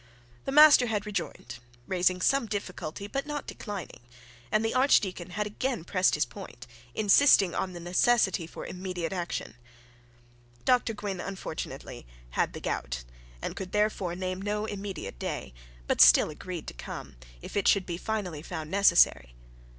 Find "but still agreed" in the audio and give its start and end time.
15.85-16.65